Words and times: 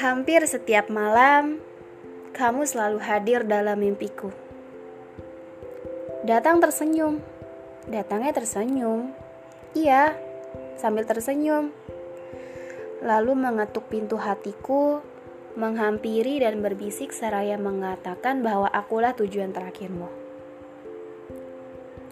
Hampir 0.00 0.40
setiap 0.48 0.88
malam, 0.88 1.60
kamu 2.32 2.64
selalu 2.64 3.04
hadir 3.04 3.44
dalam 3.44 3.84
mimpiku. 3.84 4.32
Datang 6.24 6.64
tersenyum, 6.64 7.20
datangnya 7.84 8.32
tersenyum. 8.32 9.12
Iya, 9.76 10.16
sambil 10.80 11.04
tersenyum. 11.04 11.68
Lalu 13.04 13.36
mengetuk 13.36 13.92
pintu 13.92 14.16
hatiku, 14.16 15.04
menghampiri 15.52 16.40
dan 16.40 16.64
berbisik 16.64 17.12
seraya 17.12 17.60
mengatakan 17.60 18.40
bahwa 18.40 18.72
akulah 18.72 19.12
tujuan 19.12 19.52
terakhirmu. 19.52 20.08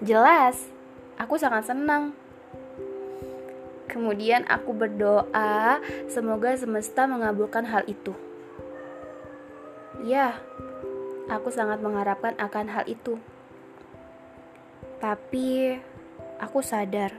Jelas, 0.04 0.68
aku 1.16 1.40
sangat 1.40 1.72
senang 1.72 2.21
Kemudian 3.92 4.48
aku 4.48 4.72
berdoa, 4.72 5.76
semoga 6.08 6.56
semesta 6.56 7.04
mengabulkan 7.04 7.68
hal 7.68 7.84
itu. 7.84 8.16
Ya, 10.08 10.40
aku 11.28 11.52
sangat 11.52 11.84
mengharapkan 11.84 12.32
akan 12.40 12.72
hal 12.72 12.88
itu. 12.88 13.20
Tapi 14.96 15.76
aku 16.40 16.64
sadar, 16.64 17.12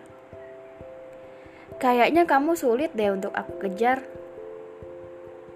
kayaknya 1.78 2.26
kamu 2.26 2.58
sulit 2.58 2.90
deh 2.98 3.14
untuk 3.14 3.38
aku 3.38 3.70
kejar. 3.70 4.02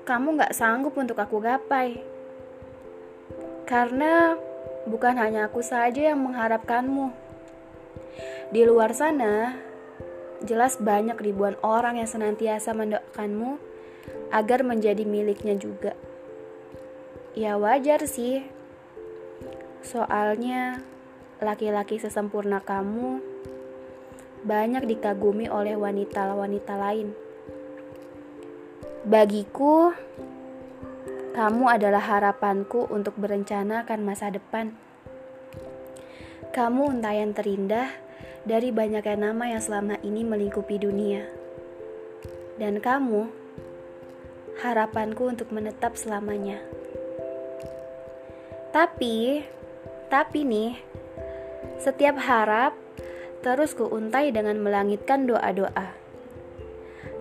Kamu 0.06 0.38
gak 0.38 0.54
sanggup 0.54 0.94
untuk 1.02 1.18
aku 1.18 1.42
gapai. 1.42 1.98
Karena 3.66 4.38
bukan 4.86 5.18
hanya 5.18 5.50
aku 5.50 5.66
saja 5.66 6.14
yang 6.14 6.22
mengharapkanmu. 6.22 7.10
Di 8.54 8.64
luar 8.64 8.96
sana, 8.96 9.67
Jelas 10.46 10.78
banyak 10.78 11.18
ribuan 11.18 11.58
orang 11.66 11.98
yang 11.98 12.10
senantiasa 12.10 12.76
mendoakanmu 12.78 13.58
agar 14.30 14.62
menjadi 14.62 15.02
miliknya 15.08 15.58
juga. 15.58 15.98
Ya 17.34 17.58
wajar 17.58 18.06
sih. 18.06 18.46
Soalnya 19.82 20.82
laki-laki 21.42 22.02
sesempurna 22.02 22.62
kamu 22.62 23.22
banyak 24.46 24.86
dikagumi 24.86 25.50
oleh 25.50 25.74
wanita-wanita 25.74 26.74
lain. 26.78 27.14
Bagiku, 29.08 29.94
kamu 31.38 31.66
adalah 31.70 32.02
harapanku 32.02 32.90
untuk 32.90 33.16
berencanakan 33.18 34.00
masa 34.02 34.34
depan. 34.34 34.74
Kamu 36.54 36.98
untayan 36.98 37.38
terindah 37.38 38.07
dari 38.48 38.72
banyaknya 38.72 39.28
nama 39.30 39.52
yang 39.52 39.60
selama 39.60 40.00
ini 40.08 40.24
melingkupi 40.24 40.80
dunia. 40.80 41.28
Dan 42.56 42.80
kamu, 42.80 43.28
harapanku 44.64 45.28
untuk 45.28 45.52
menetap 45.52 46.00
selamanya. 46.00 46.64
Tapi, 48.72 49.44
tapi 50.08 50.40
nih, 50.48 50.80
setiap 51.78 52.16
harap 52.24 52.74
terus 53.44 53.76
kuuntai 53.76 54.32
dengan 54.32 54.58
melangitkan 54.64 55.28
doa-doa. 55.28 55.94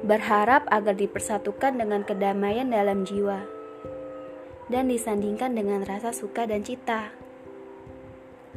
Berharap 0.07 0.65
agar 0.71 0.95
dipersatukan 0.95 1.83
dengan 1.83 2.07
kedamaian 2.07 2.71
dalam 2.71 3.03
jiwa 3.03 3.43
dan 4.71 4.87
disandingkan 4.87 5.55
dengan 5.55 5.83
rasa 5.83 6.15
suka 6.15 6.47
dan 6.47 6.63
cita. 6.63 7.11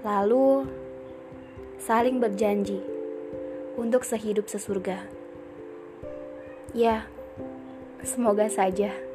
Lalu, 0.02 0.66
saling 1.80 2.20
berjanji 2.20 2.84
untuk 3.80 4.04
sehidup 4.04 4.52
sesurga. 4.52 5.08
Ya, 6.76 7.08
semoga 8.04 8.52
saja. 8.52 9.09